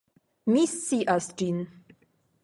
Mi 0.53 0.63
scias 0.71 1.27
ĝin. 1.41 1.59